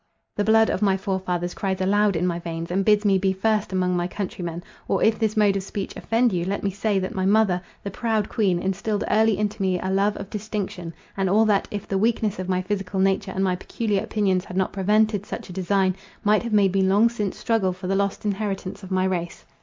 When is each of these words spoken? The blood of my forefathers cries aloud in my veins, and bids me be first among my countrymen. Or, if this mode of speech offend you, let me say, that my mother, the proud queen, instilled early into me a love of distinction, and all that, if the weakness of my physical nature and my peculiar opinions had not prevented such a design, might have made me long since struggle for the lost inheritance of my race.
The 0.35 0.43
blood 0.43 0.71
of 0.71 0.81
my 0.81 0.97
forefathers 0.97 1.53
cries 1.53 1.79
aloud 1.79 2.15
in 2.15 2.25
my 2.25 2.39
veins, 2.39 2.71
and 2.71 2.83
bids 2.83 3.05
me 3.05 3.19
be 3.19 3.31
first 3.33 3.71
among 3.71 3.95
my 3.95 4.07
countrymen. 4.07 4.63
Or, 4.87 5.03
if 5.03 5.19
this 5.19 5.37
mode 5.37 5.55
of 5.55 5.61
speech 5.61 5.95
offend 5.95 6.33
you, 6.33 6.43
let 6.43 6.63
me 6.63 6.71
say, 6.71 6.97
that 6.97 7.13
my 7.13 7.27
mother, 7.27 7.61
the 7.83 7.91
proud 7.91 8.27
queen, 8.27 8.57
instilled 8.57 9.03
early 9.11 9.37
into 9.37 9.61
me 9.61 9.79
a 9.79 9.91
love 9.91 10.17
of 10.17 10.31
distinction, 10.31 10.91
and 11.15 11.29
all 11.29 11.45
that, 11.45 11.67
if 11.69 11.87
the 11.87 11.99
weakness 11.99 12.39
of 12.39 12.49
my 12.49 12.63
physical 12.63 12.99
nature 12.99 13.29
and 13.31 13.43
my 13.43 13.55
peculiar 13.55 14.01
opinions 14.01 14.43
had 14.45 14.57
not 14.57 14.73
prevented 14.73 15.23
such 15.23 15.51
a 15.51 15.53
design, 15.53 15.95
might 16.23 16.41
have 16.41 16.51
made 16.51 16.73
me 16.73 16.81
long 16.81 17.07
since 17.07 17.37
struggle 17.37 17.71
for 17.71 17.85
the 17.85 17.93
lost 17.95 18.25
inheritance 18.25 18.81
of 18.81 18.89
my 18.89 19.03
race. 19.05 19.45